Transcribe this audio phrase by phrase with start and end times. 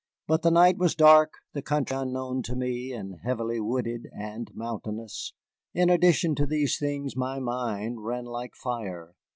[0.27, 5.33] But the night was dark, the country unknown to me, and heavily wooded and mountainous.
[5.75, 9.13] In addition to these things my mind ran like fire.